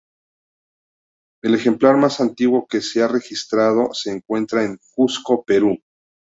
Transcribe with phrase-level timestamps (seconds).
[1.43, 5.77] El ejemplar más antiguo que se ha registrado se encuentra en Cuzco, Perú.